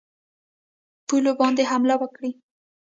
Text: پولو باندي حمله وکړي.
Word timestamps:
پولو 1.07 1.31
باندي 1.39 1.63
حمله 1.71 1.95
وکړي. 1.99 2.31